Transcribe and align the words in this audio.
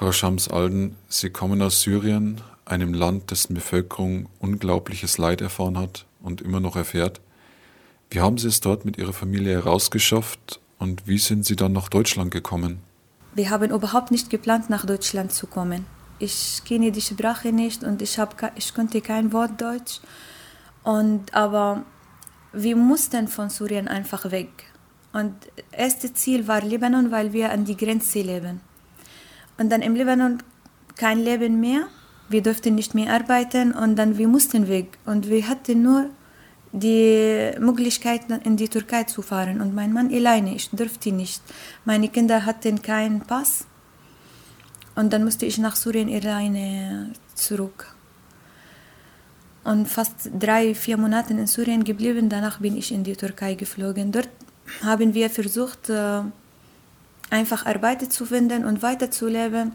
Frau 0.00 0.12
Shams-Alden, 0.12 0.96
Sie 1.10 1.28
kommen 1.28 1.60
aus 1.60 1.82
Syrien, 1.82 2.40
einem 2.64 2.94
Land, 2.94 3.30
dessen 3.32 3.52
Bevölkerung 3.52 4.30
unglaubliches 4.38 5.18
Leid 5.18 5.42
erfahren 5.42 5.76
hat 5.76 6.06
und 6.22 6.40
immer 6.40 6.58
noch 6.58 6.74
erfährt. 6.74 7.20
Wie 8.08 8.22
haben 8.22 8.38
Sie 8.38 8.48
es 8.48 8.60
dort 8.60 8.86
mit 8.86 8.96
Ihrer 8.96 9.12
Familie 9.12 9.52
herausgeschafft 9.52 10.58
und 10.78 11.06
wie 11.06 11.18
sind 11.18 11.44
Sie 11.44 11.54
dann 11.54 11.72
nach 11.72 11.90
Deutschland 11.90 12.30
gekommen? 12.30 12.80
Wir 13.34 13.50
haben 13.50 13.70
überhaupt 13.70 14.10
nicht 14.10 14.30
geplant, 14.30 14.70
nach 14.70 14.86
Deutschland 14.86 15.32
zu 15.32 15.46
kommen. 15.46 15.84
Ich 16.18 16.62
kenne 16.64 16.92
die 16.92 17.02
Sprache 17.02 17.52
nicht 17.52 17.84
und 17.84 18.00
ich, 18.00 18.18
hab, 18.18 18.52
ich 18.56 18.72
konnte 18.72 19.02
kein 19.02 19.34
Wort 19.34 19.60
Deutsch. 19.60 20.00
Und, 20.82 21.34
aber 21.34 21.84
wir 22.54 22.74
mussten 22.74 23.28
von 23.28 23.50
Syrien 23.50 23.86
einfach 23.86 24.30
weg. 24.30 24.64
Und 25.12 25.34
das 25.56 25.78
erste 25.78 26.14
Ziel 26.14 26.48
war 26.48 26.62
Libanon, 26.62 27.10
weil 27.10 27.34
wir 27.34 27.52
an 27.52 27.66
die 27.66 27.76
Grenze 27.76 28.22
leben. 28.22 28.62
Und 29.60 29.68
dann 29.70 29.82
im 29.82 29.94
Libanon 29.94 30.42
kein 30.96 31.18
Leben 31.18 31.60
mehr. 31.60 31.82
Wir 32.30 32.42
durften 32.42 32.74
nicht 32.74 32.94
mehr 32.94 33.12
arbeiten 33.12 33.72
und 33.72 33.94
dann 33.96 34.16
wir 34.16 34.26
mussten 34.26 34.68
weg. 34.68 34.98
Und 35.04 35.28
wir 35.28 35.46
hatten 35.48 35.82
nur 35.82 36.06
die 36.72 37.50
Möglichkeit, 37.58 38.22
in 38.44 38.56
die 38.56 38.70
Türkei 38.70 39.04
zu 39.04 39.20
fahren. 39.20 39.60
Und 39.60 39.74
mein 39.74 39.92
Mann 39.92 40.10
alleine, 40.14 40.54
ich 40.54 40.70
durfte 40.70 41.12
nicht. 41.12 41.42
Meine 41.84 42.08
Kinder 42.08 42.46
hatten 42.46 42.80
keinen 42.80 43.20
Pass. 43.20 43.66
Und 44.94 45.12
dann 45.12 45.24
musste 45.24 45.44
ich 45.44 45.58
nach 45.58 45.76
Syrien 45.76 46.08
alleine 46.08 47.12
zurück. 47.34 47.94
Und 49.62 49.88
fast 49.88 50.30
drei, 50.38 50.74
vier 50.74 50.96
Monate 50.96 51.34
in 51.34 51.46
Syrien 51.46 51.84
geblieben. 51.84 52.30
Danach 52.30 52.60
bin 52.60 52.78
ich 52.78 52.92
in 52.92 53.04
die 53.04 53.16
Türkei 53.16 53.56
geflogen. 53.56 54.10
Dort 54.10 54.30
haben 54.82 55.12
wir 55.12 55.28
versucht, 55.28 55.90
äh, 55.90 56.22
einfach 57.30 57.66
Arbeit 57.66 58.12
zu 58.12 58.26
finden 58.26 58.64
und 58.64 58.82
weiterzuleben. 58.82 59.72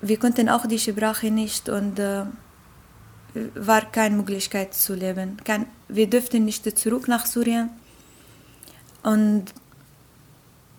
Wir 0.00 0.18
konnten 0.18 0.48
auch 0.48 0.66
die 0.66 0.78
Sprache 0.78 1.30
nicht 1.30 1.68
und 1.68 1.98
äh, 1.98 2.24
war 3.54 3.90
keine 3.90 4.16
Möglichkeit 4.16 4.74
zu 4.74 4.94
leben. 4.94 5.36
Kein, 5.44 5.66
wir 5.88 6.08
durften 6.08 6.44
nicht 6.44 6.78
zurück 6.78 7.08
nach 7.08 7.26
Syrien. 7.26 7.70
Und 9.02 9.44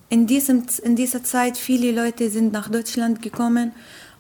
in, 0.10 0.28
diesem, 0.28 0.66
in 0.84 0.96
dieser 0.96 1.24
Zeit 1.24 1.58
viele 1.58 1.92
Leute 1.92 2.30
sind 2.30 2.54
nach 2.54 2.70
Deutschland 2.70 3.22
gekommen 3.22 3.72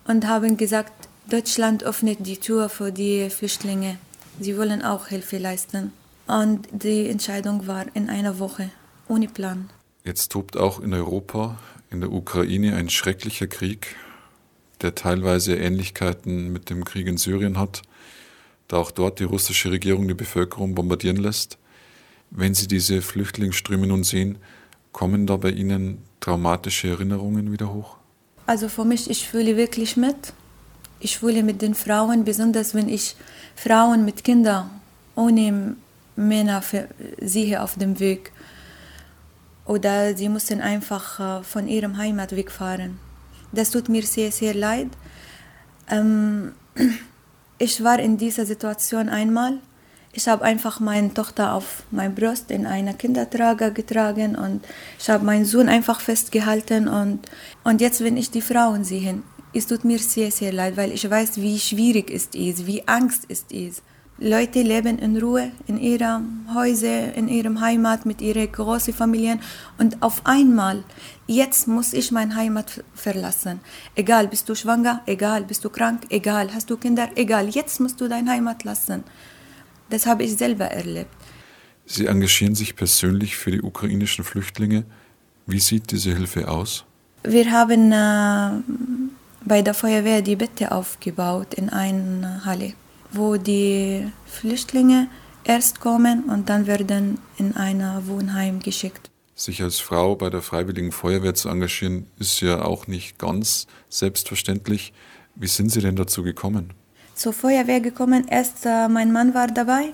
und 0.05 0.27
haben 0.27 0.57
gesagt, 0.57 0.93
Deutschland 1.29 1.83
öffnet 1.83 2.25
die 2.25 2.37
Tür 2.37 2.69
für 2.69 2.91
die 2.91 3.29
Flüchtlinge. 3.29 3.97
Sie 4.39 4.57
wollen 4.57 4.81
auch 4.81 5.07
Hilfe 5.07 5.37
leisten. 5.37 5.93
Und 6.27 6.67
die 6.71 7.09
Entscheidung 7.09 7.67
war 7.67 7.85
in 7.93 8.09
einer 8.09 8.39
Woche, 8.39 8.69
ohne 9.07 9.27
Plan. 9.27 9.69
Jetzt 10.03 10.31
tobt 10.31 10.57
auch 10.57 10.79
in 10.79 10.93
Europa, 10.93 11.59
in 11.89 12.01
der 12.01 12.11
Ukraine 12.11 12.75
ein 12.75 12.89
schrecklicher 12.89 13.47
Krieg, 13.47 13.95
der 14.81 14.95
teilweise 14.95 15.55
Ähnlichkeiten 15.55 16.51
mit 16.51 16.69
dem 16.69 16.83
Krieg 16.83 17.07
in 17.07 17.17
Syrien 17.17 17.57
hat 17.57 17.83
da 18.73 18.77
auch 18.77 18.91
dort 18.91 19.19
die 19.19 19.23
russische 19.23 19.71
Regierung 19.71 20.07
die 20.07 20.13
Bevölkerung 20.13 20.75
bombardieren 20.75 21.17
lässt. 21.17 21.57
Wenn 22.31 22.55
Sie 22.55 22.67
diese 22.67 23.01
Flüchtlingsströme 23.01 23.85
nun 23.85 24.03
sehen, 24.03 24.37
kommen 24.91 25.27
da 25.27 25.37
bei 25.37 25.51
Ihnen 25.51 25.99
traumatische 26.19 26.89
Erinnerungen 26.89 27.51
wieder 27.51 27.71
hoch? 27.73 27.97
Also 28.47 28.69
für 28.69 28.83
mich, 28.83 29.09
ich 29.09 29.27
fühle 29.27 29.57
wirklich 29.57 29.95
mit. 29.95 30.33
Ich 30.99 31.19
fühle 31.19 31.43
mit 31.43 31.61
den 31.61 31.75
Frauen, 31.75 32.23
besonders 32.23 32.73
wenn 32.73 32.89
ich 32.89 33.15
Frauen 33.55 34.05
mit 34.05 34.23
Kindern 34.23 34.69
ohne 35.15 35.75
Männer 36.15 36.63
sehe 37.21 37.61
auf 37.61 37.75
dem 37.77 37.99
Weg. 37.99 38.31
Oder 39.65 40.15
sie 40.15 40.29
müssen 40.29 40.61
einfach 40.61 41.19
äh, 41.19 41.43
von 41.43 41.67
ihrem 41.67 41.97
Heimat 41.97 42.35
wegfahren. 42.35 42.99
Das 43.51 43.71
tut 43.71 43.87
mir 43.87 44.03
sehr, 44.03 44.31
sehr 44.31 44.53
leid. 44.53 44.89
Ähm, 45.89 46.53
ich 47.57 47.83
war 47.83 47.99
in 47.99 48.17
dieser 48.17 48.45
Situation 48.45 49.09
einmal. 49.09 49.59
Ich 50.11 50.27
habe 50.27 50.43
einfach 50.43 50.79
meine 50.79 51.13
Tochter 51.13 51.53
auf 51.53 51.83
mein 51.89 52.13
Brust 52.13 52.51
in 52.51 52.67
einer 52.67 52.93
Kindertrager 52.93 53.71
getragen 53.71 54.35
und 54.35 54.63
ich 54.99 55.09
habe 55.09 55.25
meinen 55.25 55.45
Sohn 55.45 55.69
einfach 55.69 56.01
festgehalten 56.01 56.87
und, 56.87 57.27
und 57.63 57.81
jetzt, 57.81 58.03
wenn 58.03 58.15
ich 58.15 58.29
die 58.29 58.41
Frauen 58.41 58.83
sehe, 58.83 59.23
es 59.55 59.65
tut 59.65 59.85
mir 59.85 59.97
sehr, 59.97 60.31
sehr 60.31 60.53
leid, 60.53 60.77
weil 60.77 60.91
ich 60.91 61.09
weiß, 61.09 61.37
wie 61.37 61.59
schwierig 61.59 62.11
es 62.11 62.27
ist, 62.33 62.67
wie 62.67 62.87
Angst 62.87 63.25
es 63.29 63.45
ist. 63.49 63.81
Leute 64.19 64.61
leben 64.61 64.99
in 64.99 65.17
Ruhe 65.17 65.51
in 65.65 65.79
ihrem 65.79 66.45
Häuser, 66.53 67.13
in 67.15 67.27
ihrem 67.27 67.59
Heimat 67.59 68.05
mit 68.05 68.21
ihren 68.21 68.51
großen 68.51 68.93
Familien 68.93 69.39
und 69.79 70.01
auf 70.03 70.25
einmal, 70.25 70.83
jetzt 71.25 71.67
muss 71.67 71.93
ich 71.93 72.11
meine 72.11 72.35
Heimat 72.35 72.83
verlassen. 72.93 73.59
Egal, 73.95 74.27
bist 74.27 74.47
du 74.47 74.55
schwanger, 74.55 75.01
egal, 75.07 75.43
bist 75.45 75.65
du 75.65 75.69
krank, 75.69 76.03
egal, 76.09 76.53
hast 76.53 76.69
du 76.69 76.77
Kinder, 76.77 77.09
egal, 77.15 77.49
jetzt 77.49 77.79
musst 77.79 77.99
du 78.01 78.07
deine 78.07 78.29
Heimat 78.29 78.63
lassen. 78.63 79.03
Das 79.89 80.05
habe 80.05 80.23
ich 80.23 80.37
selber 80.37 80.65
erlebt. 80.65 81.11
Sie 81.85 82.05
engagieren 82.05 82.55
sich 82.55 82.75
persönlich 82.75 83.35
für 83.35 83.51
die 83.51 83.61
ukrainischen 83.61 84.23
Flüchtlinge. 84.23 84.85
Wie 85.47 85.59
sieht 85.59 85.91
diese 85.91 86.15
Hilfe 86.15 86.47
aus? 86.49 86.85
Wir 87.23 87.51
haben 87.51 87.91
äh, 87.91 88.51
bei 89.43 89.61
der 89.61 89.73
Feuerwehr 89.73 90.21
die 90.21 90.35
Bette 90.35 90.71
aufgebaut 90.71 91.55
in 91.55 91.69
einer 91.69 92.45
Halle 92.45 92.73
wo 93.13 93.37
die 93.37 94.07
Flüchtlinge 94.25 95.07
erst 95.43 95.79
kommen 95.79 96.23
und 96.25 96.49
dann 96.49 96.67
werden 96.67 97.19
in 97.37 97.55
ein 97.55 97.81
Wohnheim 98.07 98.59
geschickt. 98.59 99.09
Sich 99.35 99.61
als 99.61 99.79
Frau 99.79 100.15
bei 100.15 100.29
der 100.29 100.41
Freiwilligen 100.41 100.91
Feuerwehr 100.91 101.33
zu 101.33 101.49
engagieren, 101.49 102.05
ist 102.19 102.41
ja 102.41 102.61
auch 102.61 102.87
nicht 102.87 103.17
ganz 103.17 103.67
selbstverständlich. 103.89 104.93
Wie 105.35 105.47
sind 105.47 105.69
Sie 105.69 105.81
denn 105.81 105.95
dazu 105.95 106.23
gekommen? 106.23 106.73
Zur 107.15 107.33
Feuerwehr 107.33 107.79
gekommen, 107.79 108.27
erst 108.27 108.65
äh, 108.65 108.87
mein 108.87 109.11
Mann 109.11 109.33
war 109.33 109.47
dabei, 109.47 109.93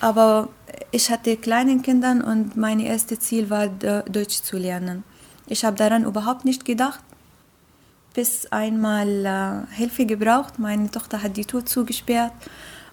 aber 0.00 0.48
ich 0.90 1.10
hatte 1.10 1.36
kleine 1.36 1.78
Kinder 1.80 2.24
und 2.26 2.56
mein 2.56 2.80
erstes 2.80 3.20
Ziel 3.20 3.50
war, 3.50 3.68
Deutsch 3.68 4.42
zu 4.42 4.58
lernen. 4.58 5.04
Ich 5.46 5.64
habe 5.64 5.76
daran 5.76 6.04
überhaupt 6.04 6.44
nicht 6.44 6.64
gedacht 6.64 7.00
bis 8.16 8.46
einmal 8.50 9.26
äh, 9.26 9.74
Hilfe 9.76 10.06
gebraucht. 10.06 10.58
Meine 10.58 10.90
Tochter 10.90 11.22
hat 11.22 11.36
die 11.36 11.44
Tür 11.44 11.66
zugesperrt 11.66 12.32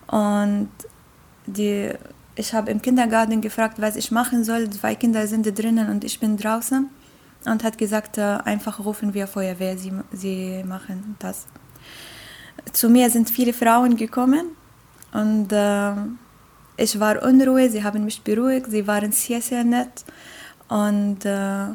und 0.07 0.69
die, 1.45 1.91
ich 2.35 2.53
habe 2.53 2.69
im 2.71 2.81
Kindergarten 2.81 3.39
gefragt, 3.39 3.79
was 3.79 3.95
ich 3.95 4.11
machen 4.11 4.43
soll. 4.43 4.69
Zwei 4.69 4.95
Kinder 4.95 5.25
sind 5.25 5.45
drinnen 5.57 5.89
und 5.89 6.03
ich 6.03 6.19
bin 6.19 6.35
draußen 6.35 6.89
und 7.45 7.63
hat 7.63 7.77
gesagt, 7.77 8.17
äh, 8.17 8.37
einfach 8.43 8.83
rufen 8.83 9.13
wir 9.13 9.27
Feuerwehr, 9.27 9.77
sie, 9.77 9.93
sie 10.11 10.61
machen 10.65 11.15
das. 11.19 11.47
Zu 12.73 12.89
mir 12.89 13.09
sind 13.09 13.29
viele 13.29 13.53
Frauen 13.53 13.95
gekommen 13.95 14.47
und 15.13 15.53
äh, 15.53 15.93
ich 16.75 16.99
war 16.99 17.23
unruhig, 17.23 17.71
sie 17.71 17.83
haben 17.83 18.03
mich 18.03 18.21
beruhigt, 18.23 18.67
sie 18.69 18.85
waren 18.87 19.13
sehr, 19.13 19.41
sehr 19.41 19.63
nett 19.63 20.03
und 20.67 21.23
äh, 21.23 21.67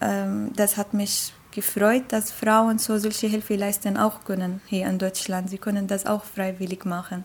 ähm, 0.00 0.50
das 0.56 0.76
hat 0.76 0.94
mich 0.94 1.32
gefreut, 1.54 2.04
dass 2.08 2.30
Frauen 2.30 2.78
so 2.78 2.98
solche 2.98 3.28
Hilfe 3.28 3.56
leisten 3.56 3.96
auch 3.96 4.24
können 4.24 4.60
hier 4.66 4.86
in 4.86 4.98
Deutschland. 4.98 5.48
Sie 5.48 5.58
können 5.58 5.86
das 5.86 6.04
auch 6.04 6.24
freiwillig 6.24 6.84
machen. 6.84 7.24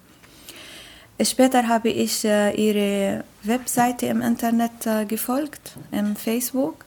Später 1.21 1.67
habe 1.67 1.89
ich 1.89 2.23
äh, 2.23 2.51
ihre 2.51 3.25
Webseite 3.43 4.05
im 4.05 4.21
Internet 4.21 4.85
äh, 4.85 5.03
gefolgt, 5.05 5.75
im 5.91 6.15
Facebook 6.15 6.85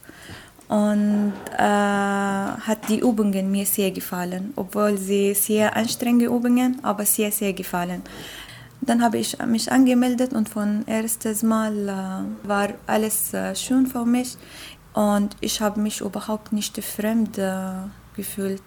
und 0.69 1.35
äh, 1.59 1.63
hat 1.63 2.89
die 2.89 3.01
Übungen 3.01 3.51
mir 3.51 3.67
sehr 3.67 3.91
gefallen, 3.91 4.55
obwohl 4.57 4.97
sie 4.97 5.35
sehr 5.35 5.77
anstrengende 5.77 6.27
Übungen, 6.27 6.79
aber 6.83 7.05
sehr 7.05 7.31
sehr 7.31 7.53
gefallen. 7.53 8.03
Dann 8.81 9.03
habe 9.03 9.19
ich 9.19 9.39
mich 9.47 9.71
angemeldet 9.71 10.33
und 10.33 10.49
von 10.49 10.85
erstes 10.87 11.43
Mal 11.43 11.75
äh, 11.89 12.49
war 12.49 12.69
alles 12.87 13.35
äh, 13.35 13.55
schön 13.55 13.87
für 13.87 14.07
mich. 14.07 14.39
Und 14.95 15.37
ich 15.41 15.61
habe 15.61 15.81
mich 15.81 16.01
überhaupt 16.01 16.53
nicht 16.53 16.83
fremd 16.85 17.39
äh, 17.39 17.73
gefühlt. 18.15 18.63